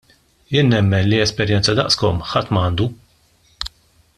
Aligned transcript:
Jiena 0.53 0.73
nemmen 0.77 1.03
li 1.11 1.19
esperjenza 1.25 1.75
daqskom 1.81 2.25
ħadd 2.31 2.55
m'għandu. 2.57 2.89